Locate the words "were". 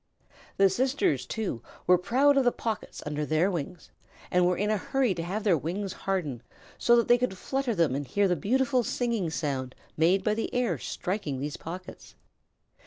1.85-1.99, 4.47-4.57